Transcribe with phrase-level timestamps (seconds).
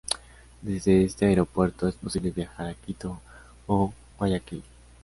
[0.63, 3.21] Desde este aeropuerto es posible viajar a Quito
[3.67, 4.63] o Guayaquil.